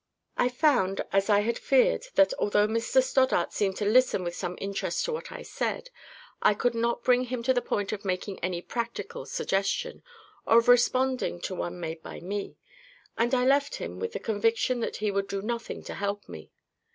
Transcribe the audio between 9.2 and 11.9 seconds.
suggestion, or of responding to one